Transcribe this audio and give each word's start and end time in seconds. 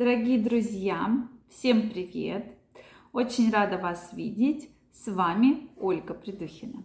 Дорогие 0.00 0.38
друзья, 0.38 1.28
всем 1.50 1.90
привет! 1.90 2.56
Очень 3.12 3.50
рада 3.50 3.76
вас 3.76 4.14
видеть. 4.14 4.70
С 4.94 5.12
вами 5.12 5.68
Ольга 5.76 6.14
Придухина. 6.14 6.82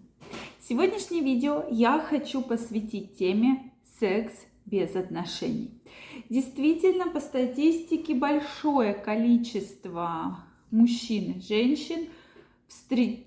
Сегодняшнее 0.59 1.21
видео 1.21 1.63
я 1.71 1.97
хочу 2.01 2.41
посвятить 2.41 3.17
теме 3.17 3.71
секс 4.01 4.33
без 4.65 4.97
отношений. 4.97 5.71
Действительно, 6.27 7.09
по 7.09 7.21
статистике 7.21 8.15
большое 8.15 8.93
количество 8.93 10.43
мужчин 10.69 11.35
и 11.37 11.39
женщин, 11.39 12.09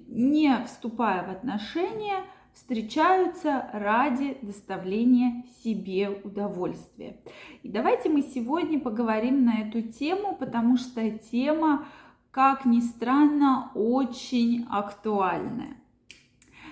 не 0.07 0.67
вступая 0.67 1.27
в 1.27 1.31
отношения, 1.31 2.25
встречаются 2.59 3.71
ради 3.73 4.37
доставления 4.43 5.45
себе 5.63 6.11
удовольствия. 6.11 7.17
И 7.63 7.69
давайте 7.69 8.09
мы 8.09 8.23
сегодня 8.23 8.81
поговорим 8.81 9.45
на 9.45 9.61
эту 9.61 9.81
тему, 9.81 10.35
потому 10.35 10.77
что 10.77 11.09
тема, 11.09 11.87
как 12.33 12.65
ни 12.65 12.81
странно, 12.81 13.71
очень 13.77 14.67
актуальная. 14.69 15.77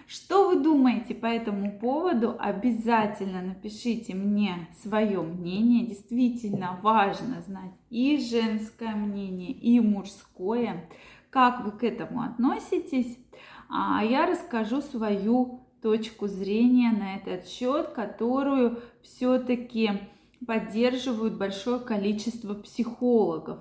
Что 0.09 0.49
вы 0.49 0.61
думаете 0.61 1.15
по 1.15 1.27
этому 1.27 1.79
поводу? 1.79 2.35
Обязательно 2.37 3.41
напишите 3.41 4.15
мне 4.15 4.69
свое 4.83 5.23
мнение. 5.23 5.87
Действительно 5.87 6.81
важно 6.83 7.43
знать 7.43 7.73
и 7.91 8.19
женское 8.19 8.97
мнение, 8.97 9.53
и 9.53 9.79
мужское. 9.79 10.89
Как 11.31 11.65
вы 11.65 11.71
к 11.71 11.85
этому 11.85 12.23
относитесь? 12.23 13.19
А 13.69 14.05
я 14.05 14.27
расскажу 14.27 14.81
свою 14.81 15.66
точку 15.87 16.27
зрения 16.27 16.91
на 16.91 17.15
этот 17.15 17.47
счет, 17.47 17.91
которую 17.91 18.81
все-таки 19.03 19.93
поддерживают 20.45 21.35
большое 21.35 21.79
количество 21.79 22.55
психологов. 22.55 23.61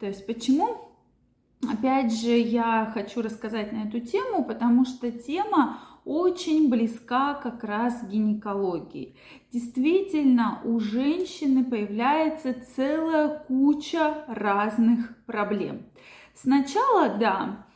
То 0.00 0.06
есть 0.06 0.26
почему 0.26 0.86
Опять 1.62 2.12
же, 2.12 2.36
я 2.36 2.90
хочу 2.92 3.22
рассказать 3.22 3.72
на 3.72 3.88
эту 3.88 3.98
тему, 3.98 4.44
потому 4.44 4.84
что 4.84 5.10
тема 5.10 5.80
очень 6.04 6.68
близка 6.68 7.34
как 7.34 7.64
раз 7.64 8.00
к 8.00 8.10
гинекологии. 8.10 9.16
Действительно, 9.50 10.60
у 10.64 10.78
женщины 10.78 11.64
появляется 11.64 12.54
целая 12.76 13.42
куча 13.48 14.24
разных 14.28 15.16
проблем. 15.24 15.86
Сначала, 16.34 17.08
да, 17.18 17.66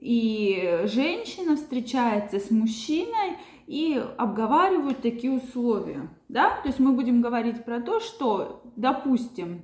и 0.00 0.80
женщина 0.86 1.56
встречается 1.56 2.40
с 2.40 2.50
мужчиной 2.50 3.36
и 3.66 4.02
обговаривают 4.16 5.02
такие 5.02 5.32
условия. 5.32 6.08
Да? 6.28 6.58
То 6.62 6.68
есть 6.68 6.80
мы 6.80 6.92
будем 6.92 7.20
говорить 7.20 7.64
про 7.64 7.80
то, 7.82 8.00
что, 8.00 8.62
допустим, 8.76 9.62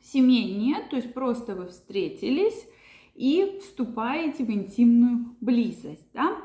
семей 0.00 0.54
нет, 0.54 0.90
то 0.90 0.96
есть 0.96 1.12
просто 1.12 1.56
вы 1.56 1.66
встретились 1.66 2.66
и 3.16 3.58
вступаете 3.60 4.44
в 4.44 4.50
интимную 4.50 5.34
близость, 5.40 6.06
да, 6.14 6.36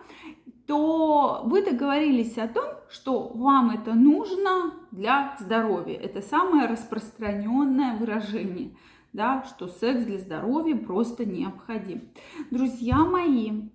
то 0.66 1.42
вы 1.46 1.64
договорились 1.64 2.38
о 2.38 2.48
том, 2.48 2.66
что 2.90 3.28
вам 3.28 3.72
это 3.72 3.94
нужно 3.94 4.74
для 4.92 5.36
здоровья. 5.40 5.98
Это 5.98 6.22
самое 6.22 6.68
распространенное 6.68 7.96
выражение– 7.96 8.76
да, 9.14 9.44
что 9.44 9.68
секс 9.68 10.04
для 10.04 10.20
здоровья 10.20 10.76
просто 10.76 11.26
необходим. 11.26 12.10
Друзья 12.52 12.98
мои, 12.98 13.70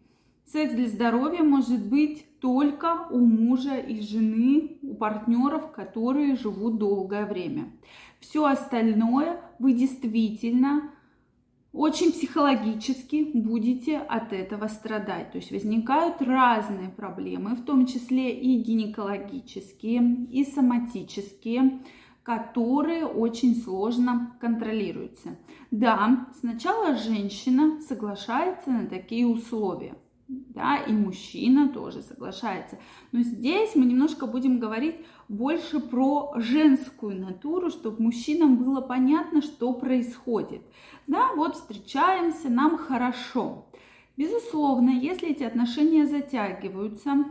секс 0.46 0.74
для 0.74 0.88
здоровья 0.88 1.42
может 1.42 1.84
быть 1.86 2.26
только 2.40 3.06
у 3.10 3.18
мужа 3.18 3.76
и 3.76 4.00
жены, 4.00 4.78
у 4.82 4.94
партнеров, 4.94 5.72
которые 5.72 6.36
живут 6.36 6.78
долгое 6.78 7.26
время. 7.26 7.72
Все 8.20 8.44
остальное 8.44 9.40
вы 9.58 9.72
действительно 9.72 10.90
очень 11.74 12.12
психологически 12.12 13.32
будете 13.34 13.98
от 13.98 14.32
этого 14.32 14.68
страдать. 14.68 15.32
То 15.32 15.38
есть 15.38 15.50
возникают 15.50 16.22
разные 16.22 16.88
проблемы, 16.88 17.56
в 17.56 17.64
том 17.64 17.86
числе 17.86 18.32
и 18.32 18.62
гинекологические, 18.62 20.26
и 20.30 20.44
соматические, 20.44 21.80
которые 22.24 23.04
очень 23.04 23.54
сложно 23.54 24.36
контролируются. 24.40 25.36
Да, 25.70 26.26
сначала 26.40 26.96
женщина 26.96 27.80
соглашается 27.82 28.70
на 28.70 28.86
такие 28.86 29.26
условия, 29.26 29.94
да, 30.26 30.78
и 30.78 30.92
мужчина 30.92 31.68
тоже 31.68 32.02
соглашается. 32.02 32.78
Но 33.12 33.20
здесь 33.20 33.74
мы 33.74 33.84
немножко 33.84 34.26
будем 34.26 34.58
говорить 34.58 34.96
больше 35.28 35.80
про 35.80 36.32
женскую 36.36 37.20
натуру, 37.20 37.68
чтобы 37.68 38.02
мужчинам 38.02 38.56
было 38.56 38.80
понятно, 38.80 39.42
что 39.42 39.74
происходит. 39.74 40.62
Да, 41.06 41.34
вот 41.36 41.56
встречаемся, 41.56 42.48
нам 42.48 42.78
хорошо. 42.78 43.66
Безусловно, 44.16 44.90
если 44.90 45.28
эти 45.28 45.42
отношения 45.42 46.06
затягиваются, 46.06 47.26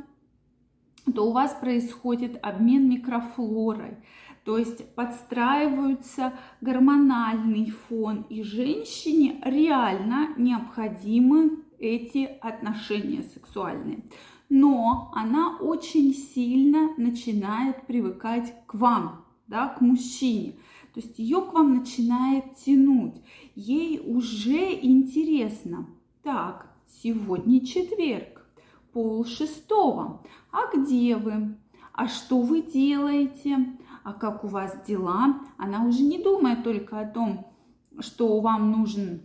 то 1.15 1.27
у 1.27 1.31
вас 1.31 1.53
происходит 1.59 2.37
обмен 2.41 2.89
микрофлорой, 2.89 3.97
то 4.43 4.57
есть 4.57 4.93
подстраиваются 4.95 6.33
гормональный 6.61 7.69
фон, 7.69 8.25
и 8.29 8.43
женщине 8.43 9.41
реально 9.43 10.33
необходимы 10.37 11.63
эти 11.79 12.25
отношения 12.41 13.23
сексуальные. 13.23 14.03
Но 14.49 15.11
она 15.15 15.57
очень 15.57 16.13
сильно 16.13 16.93
начинает 16.97 17.87
привыкать 17.87 18.53
к 18.67 18.73
вам, 18.73 19.25
да, 19.47 19.69
к 19.69 19.81
мужчине. 19.81 20.57
То 20.93 20.99
есть 20.99 21.17
ее 21.17 21.41
к 21.41 21.53
вам 21.53 21.75
начинает 21.75 22.55
тянуть. 22.55 23.15
Ей 23.55 23.99
уже 23.99 24.73
интересно. 24.81 25.87
Так, 26.21 26.71
сегодня 26.87 27.65
четверг, 27.65 28.45
пол 28.91 29.25
шестого. 29.25 30.21
А 30.51 30.75
где 30.75 31.15
вы? 31.15 31.57
А 31.93 32.07
что 32.07 32.39
вы 32.39 32.61
делаете? 32.61 33.77
А 34.03 34.13
как 34.13 34.43
у 34.43 34.47
вас 34.47 34.77
дела, 34.85 35.39
она 35.57 35.85
уже 35.85 36.03
не 36.03 36.21
думает 36.21 36.63
только 36.63 36.99
о 36.99 37.07
том, 37.07 37.47
что 37.99 38.39
вам 38.39 38.71
нужен 38.71 39.21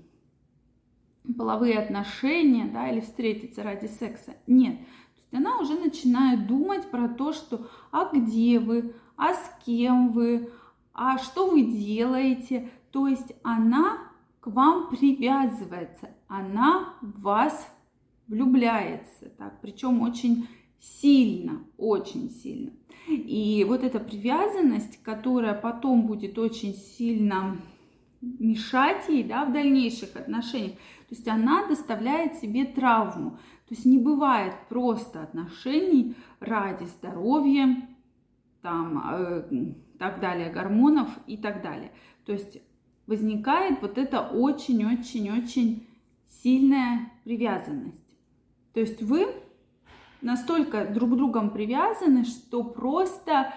половые 1.36 1.78
отношения, 1.78 2.66
да, 2.66 2.88
или 2.88 3.00
встретиться 3.00 3.62
ради 3.62 3.86
секса. 3.86 4.34
Нет. 4.46 4.78
То 4.78 4.84
есть 5.16 5.34
она 5.34 5.58
уже 5.58 5.74
начинает 5.78 6.46
думать 6.46 6.90
про 6.90 7.08
то, 7.08 7.32
что 7.32 7.68
а 7.90 8.10
где 8.12 8.58
вы, 8.58 8.94
а 9.16 9.34
с 9.34 9.52
кем 9.64 10.12
вы, 10.12 10.50
а 10.94 11.18
что 11.18 11.50
вы 11.50 11.62
делаете. 11.62 12.70
То 12.92 13.06
есть 13.06 13.32
она 13.42 13.98
к 14.40 14.46
вам 14.46 14.88
привязывается, 14.88 16.10
она 16.28 16.94
в 17.02 17.20
вас 17.20 17.68
влюбляется, 18.26 19.30
так, 19.30 19.60
причем 19.60 20.02
очень 20.02 20.48
сильно, 20.80 21.64
очень 21.76 22.30
сильно. 22.30 22.72
И 23.08 23.64
вот 23.66 23.84
эта 23.84 24.00
привязанность, 24.00 25.02
которая 25.02 25.54
потом 25.54 26.06
будет 26.06 26.38
очень 26.38 26.74
сильно 26.74 27.56
мешать 28.20 29.08
ей 29.08 29.24
да, 29.24 29.44
в 29.44 29.52
дальнейших 29.52 30.16
отношениях, 30.16 30.72
то 30.72 31.14
есть 31.14 31.26
она 31.28 31.66
доставляет 31.66 32.34
себе 32.34 32.64
травму. 32.66 33.38
То 33.68 33.74
есть 33.74 33.86
не 33.86 33.98
бывает 33.98 34.54
просто 34.68 35.22
отношений 35.22 36.14
ради 36.40 36.84
здоровья, 36.84 37.88
там, 38.62 39.02
э, 39.12 39.74
так 39.98 40.20
далее, 40.20 40.50
гормонов 40.50 41.08
и 41.26 41.36
так 41.36 41.62
далее. 41.62 41.92
То 42.24 42.32
есть 42.32 42.58
возникает 43.06 43.80
вот 43.80 43.98
эта 43.98 44.20
очень-очень-очень 44.20 45.86
сильная 46.28 47.10
привязанность. 47.24 48.16
То 48.74 48.80
есть 48.80 49.02
вы 49.02 49.28
настолько 50.22 50.84
друг 50.86 51.16
другом 51.16 51.50
привязаны, 51.50 52.24
что 52.24 52.64
просто, 52.64 53.52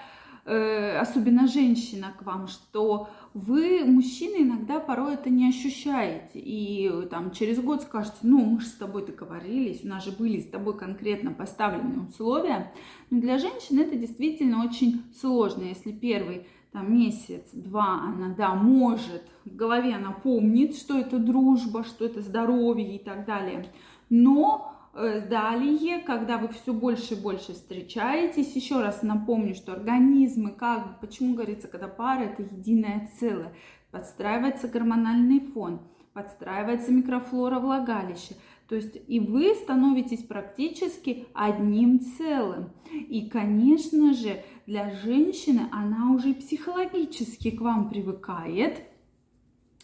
э, 0.46 0.98
особенно 0.98 1.48
женщина 1.48 2.14
к 2.18 2.24
вам, 2.24 2.48
что 2.48 3.10
вы, 3.34 3.84
мужчины, 3.86 4.44
иногда 4.44 4.80
порой 4.80 5.16
это 5.16 5.30
не 5.30 5.48
ощущаете. 5.48 6.40
И 6.40 6.92
там 7.10 7.32
через 7.32 7.60
год 7.62 7.84
скажете, 7.84 8.18
ну, 8.24 8.44
мы 8.44 8.60
же 8.60 8.68
с 8.68 8.74
тобой 8.74 9.06
договорились, 9.06 9.84
у 9.84 9.88
нас 9.88 10.06
же 10.06 10.12
были 10.12 10.40
с 10.40 10.48
тобой 10.48 10.78
конкретно 10.78 11.32
поставленные 11.32 12.08
условия. 12.08 12.72
Но 13.10 13.22
для 13.22 13.38
женщин 13.38 13.80
это 13.80 13.96
действительно 13.96 14.64
очень 14.64 15.04
сложно, 15.20 15.64
если 15.64 15.92
первый 15.92 16.48
там 16.72 16.94
месяц-два 16.94 18.02
она, 18.08 18.34
да, 18.34 18.56
может, 18.56 19.24
в 19.44 19.54
голове 19.56 19.94
она 19.94 20.12
помнит, 20.12 20.78
что 20.78 20.98
это 20.98 21.18
дружба, 21.18 21.84
что 21.84 22.06
это 22.06 22.22
здоровье 22.22 22.96
и 22.96 23.00
так 23.00 23.26
далее. 23.26 23.70
Но 24.10 24.72
Э, 24.72 24.81
далее, 24.94 26.00
когда 26.00 26.38
вы 26.38 26.50
все 26.50 26.74
больше 26.74 27.14
и 27.14 27.20
больше 27.20 27.54
встречаетесь, 27.54 28.56
еще 28.56 28.82
раз 28.82 29.04
напомню, 29.04 29.56
что 29.56 29.72
организмы, 29.74 30.52
как, 30.52 31.00
почему 31.00 31.36
говорится, 31.36 31.68
когда 31.68 31.88
пара 31.88 32.24
это 32.24 32.44
единое 32.44 33.10
целое, 33.20 33.54
подстраивается 33.92 34.68
гормональный 34.68 35.40
фон, 35.40 35.80
подстраивается 36.14 36.92
микрофлора 36.92 37.60
влагалища. 37.60 38.36
То 38.68 38.76
есть 38.76 38.98
и 39.08 39.20
вы 39.20 39.54
становитесь 39.56 40.24
практически 40.24 41.28
одним 41.34 42.00
целым. 42.00 42.70
И, 42.92 43.30
конечно 43.30 44.14
же, 44.14 44.44
для 44.66 44.92
женщины 44.92 45.68
она 45.72 46.12
уже 46.12 46.34
психологически 46.34 47.52
к 47.52 47.60
вам 47.60 47.90
привыкает, 47.90 48.82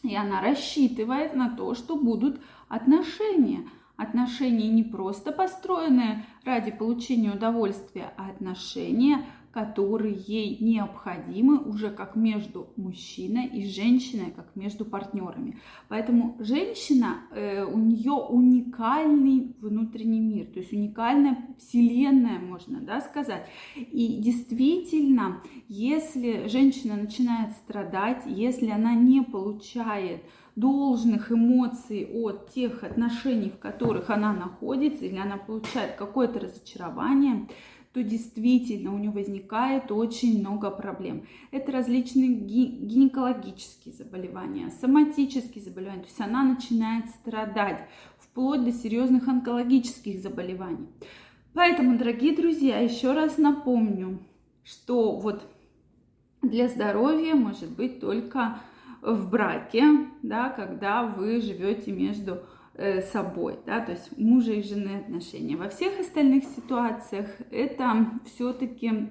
И 0.03 0.15
она 0.15 0.41
рассчитывает 0.41 1.33
на 1.35 1.49
то, 1.49 1.73
что 1.75 1.95
будут 1.95 2.39
отношения. 2.69 3.67
Отношения 4.17 4.67
не 4.69 4.81
просто 4.81 5.31
построенные 5.31 6.25
ради 6.43 6.71
получения 6.71 7.29
удовольствия, 7.29 8.13
а 8.17 8.31
отношения, 8.31 9.23
которые 9.57 10.13
ей 10.13 10.59
необходимы 10.59 11.57
уже 11.57 11.89
как 11.89 12.15
между 12.15 12.67
мужчиной 12.75 13.47
и 13.47 13.67
женщиной, 13.67 14.31
как 14.35 14.55
между 14.55 14.85
партнерами. 14.85 15.57
Поэтому 15.87 16.37
женщина, 16.39 17.21
э, 17.31 17.65
у 17.65 17.79
нее 17.79 18.11
уникальный 18.11 19.55
внутренний 19.59 20.19
мир, 20.19 20.45
то 20.45 20.59
есть 20.59 20.71
уникальная 20.73 21.37
вселенная, 21.57 22.37
можно 22.37 22.81
да, 22.81 23.01
сказать. 23.01 23.47
И 23.75 24.21
действительно, 24.21 25.41
если 25.67 26.47
женщина 26.47 26.95
начинает 26.95 27.53
страдать, 27.53 28.25
если 28.27 28.69
она 28.69 28.93
не 28.93 29.23
получает 29.23 30.21
должных 30.55 31.31
эмоций 31.31 32.07
от 32.13 32.51
тех 32.53 32.83
отношений, 32.83 33.49
в 33.49 33.57
которых 33.57 34.11
она 34.11 34.33
находится, 34.33 35.05
или 35.05 35.17
она 35.17 35.37
получает 35.37 35.95
какое-то 35.95 36.41
разочарование, 36.41 37.47
то 37.97 38.03
действительно 38.03 38.93
у 38.93 38.99
нее 38.99 39.09
возникает 39.09 39.91
очень 39.91 40.39
много 40.39 40.69
проблем. 40.69 41.25
Это 41.49 41.71
различные 41.71 42.29
гинекологические 42.29 43.91
заболевания, 43.91 44.69
соматические 44.69 45.63
заболевания, 45.63 46.01
то 46.01 46.07
есть 46.07 46.21
она 46.21 46.43
начинает 46.43 47.09
страдать 47.09 47.79
вплоть 48.19 48.63
до 48.63 48.71
серьезных 48.71 49.27
онкологических 49.27 50.21
заболеваний. 50.21 50.85
Поэтому, 51.55 51.97
дорогие 51.97 52.35
друзья, 52.35 52.77
еще 52.77 53.13
раз 53.13 53.39
напомню, 53.39 54.19
что 54.63 55.17
вот 55.17 55.41
для 56.43 56.67
здоровья 56.67 57.33
может 57.33 57.71
быть 57.75 57.99
только 57.99 58.59
в 59.01 59.27
браке, 59.27 59.81
да, 60.21 60.49
когда 60.49 61.01
вы 61.01 61.41
живете 61.41 61.91
между 61.91 62.43
собой, 63.11 63.59
да, 63.65 63.79
то 63.79 63.91
есть 63.91 64.17
мужа 64.17 64.53
и 64.53 64.61
жены 64.61 64.97
отношения. 64.97 65.55
Во 65.55 65.69
всех 65.69 65.99
остальных 65.99 66.43
ситуациях 66.43 67.27
это 67.51 68.07
все-таки 68.25 69.09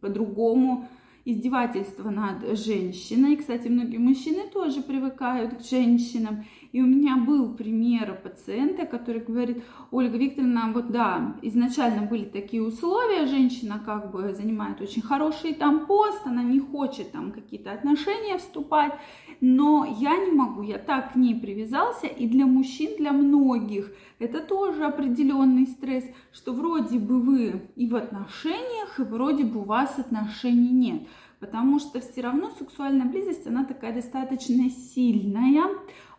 по-другому 0.00 0.88
издевательство 1.24 2.10
над 2.10 2.58
женщиной. 2.58 3.36
Кстати, 3.36 3.68
многие 3.68 3.98
мужчины 3.98 4.48
тоже 4.52 4.80
привыкают 4.80 5.54
к 5.58 5.60
женщинам. 5.60 6.44
И 6.72 6.80
у 6.80 6.86
меня 6.86 7.16
был 7.16 7.54
пример 7.54 8.18
пациента, 8.22 8.86
который 8.86 9.20
говорит, 9.20 9.62
Ольга 9.90 10.16
Викторовна, 10.16 10.70
вот 10.72 10.90
да, 10.90 11.36
изначально 11.42 12.06
были 12.06 12.24
такие 12.24 12.62
условия, 12.62 13.26
женщина 13.26 13.82
как 13.84 14.12
бы 14.12 14.32
занимает 14.32 14.80
очень 14.80 15.02
хороший 15.02 15.52
там 15.54 15.86
пост, 15.86 16.20
она 16.24 16.42
не 16.42 16.60
хочет 16.60 17.10
там 17.12 17.32
какие-то 17.32 17.72
отношения 17.72 18.38
вступать, 18.38 18.92
но 19.40 19.96
я 19.98 20.16
не 20.16 20.32
могу, 20.32 20.62
я 20.62 20.78
так 20.78 21.12
к 21.12 21.16
ней 21.16 21.34
привязался, 21.34 22.06
и 22.06 22.26
для 22.26 22.46
мужчин, 22.46 22.96
для 22.98 23.12
многих 23.12 23.92
это 24.18 24.40
тоже 24.40 24.84
определенный 24.84 25.66
стресс, 25.66 26.04
что 26.32 26.52
вроде 26.52 26.98
бы 26.98 27.20
вы 27.20 27.62
и 27.76 27.86
в 27.86 27.96
отношениях, 27.96 28.98
и 28.98 29.02
вроде 29.02 29.44
бы 29.44 29.60
у 29.60 29.64
вас 29.64 29.98
отношений 29.98 30.70
нет 30.70 31.02
потому 31.40 31.80
что 31.80 32.00
все 32.00 32.20
равно 32.20 32.50
сексуальная 32.50 33.06
близость, 33.06 33.46
она 33.46 33.64
такая 33.64 33.94
достаточно 33.94 34.70
сильная, 34.70 35.68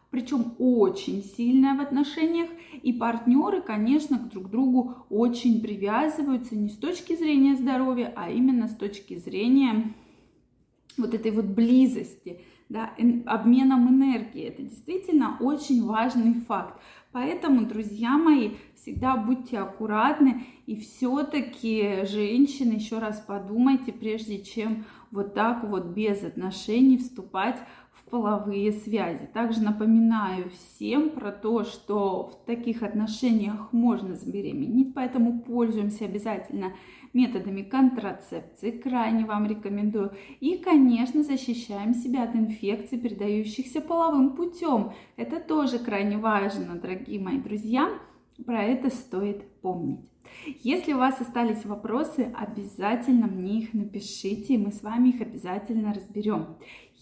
причем 0.09 0.56
очень 0.57 1.24
сильная 1.24 1.75
в 1.77 1.81
отношениях, 1.81 2.50
и 2.81 2.91
партнеры, 2.91 3.62
конечно, 3.62 4.17
к 4.17 4.29
друг 4.29 4.50
другу 4.50 4.95
очень 5.09 5.62
привязываются 5.62 6.56
не 6.56 6.69
с 6.69 6.75
точки 6.75 7.15
зрения 7.15 7.56
здоровья, 7.56 8.12
а 8.15 8.29
именно 8.29 8.67
с 8.67 8.75
точки 8.75 9.15
зрения 9.17 9.94
вот 10.97 11.13
этой 11.13 11.31
вот 11.31 11.45
близости, 11.45 12.41
да, 12.71 12.94
обменом 13.25 13.89
энергии. 13.89 14.44
Это 14.44 14.62
действительно 14.63 15.38
очень 15.41 15.85
важный 15.85 16.33
факт. 16.35 16.81
Поэтому, 17.12 17.65
друзья 17.65 18.18
мои, 18.18 18.51
всегда 18.75 19.18
будьте 19.18 19.59
аккуратны 19.59 20.45
и 20.65 20.77
все-таки, 20.77 22.06
женщины, 22.06 22.73
еще 22.73 23.00
раз 23.00 23.19
подумайте, 23.19 23.91
прежде 23.91 24.41
чем 24.41 24.85
вот 25.12 25.33
так 25.33 25.65
вот 25.65 25.88
без 25.88 26.23
отношений 26.23 26.97
вступать 26.97 27.59
половые 28.11 28.73
связи. 28.73 29.27
Также 29.33 29.63
напоминаю 29.63 30.51
всем 30.51 31.09
про 31.09 31.31
то, 31.31 31.63
что 31.63 32.25
в 32.25 32.45
таких 32.45 32.83
отношениях 32.83 33.71
можно 33.71 34.15
забеременеть, 34.15 34.93
поэтому 34.93 35.39
пользуемся 35.39 36.05
обязательно 36.05 36.73
методами 37.13 37.61
контрацепции, 37.61 38.71
крайне 38.71 39.25
вам 39.25 39.47
рекомендую. 39.47 40.11
И, 40.41 40.57
конечно, 40.57 41.23
защищаем 41.23 41.93
себя 41.93 42.23
от 42.23 42.35
инфекций, 42.35 42.99
передающихся 42.99 43.81
половым 43.81 44.35
путем. 44.35 44.91
Это 45.15 45.39
тоже 45.39 45.79
крайне 45.79 46.17
важно, 46.17 46.75
дорогие 46.75 47.19
мои 47.19 47.39
друзья. 47.39 47.89
Про 48.45 48.63
это 48.63 48.89
стоит 48.89 49.43
помнить. 49.61 50.10
Если 50.61 50.93
у 50.93 50.97
вас 50.97 51.19
остались 51.21 51.65
вопросы, 51.65 52.33
обязательно 52.37 53.27
мне 53.27 53.59
их 53.59 53.73
напишите, 53.73 54.55
и 54.55 54.57
мы 54.57 54.71
с 54.71 54.81
вами 54.81 55.09
их 55.09 55.21
обязательно 55.21 55.93
разберем. 55.93 56.57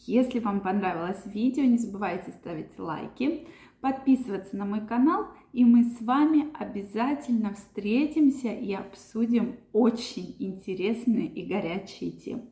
Если 0.05 0.39
вам 0.39 0.61
понравилось 0.61 1.21
видео, 1.25 1.63
не 1.63 1.77
забывайте 1.77 2.31
ставить 2.31 2.77
лайки, 2.77 3.47
подписываться 3.81 4.57
на 4.57 4.65
мой 4.65 4.85
канал, 4.85 5.27
и 5.53 5.65
мы 5.65 5.83
с 5.83 6.01
вами 6.01 6.47
обязательно 6.59 7.53
встретимся 7.53 8.49
и 8.49 8.73
обсудим 8.73 9.57
очень 9.73 10.35
интересные 10.39 11.27
и 11.27 11.45
горячие 11.45 12.11
темы. 12.11 12.49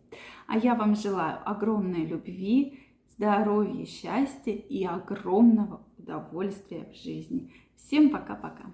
А 0.48 0.58
я 0.58 0.76
вам 0.76 0.96
желаю 0.96 1.40
огромной 1.46 2.06
любви, 2.06 2.80
здоровья, 3.18 3.86
счастья 3.86 4.54
и 4.54 4.86
огромного 4.86 5.82
удовольствия 5.98 6.88
в 6.92 6.96
жизни. 6.96 7.52
Всем 7.76 8.10
пока-пока! 8.10 8.72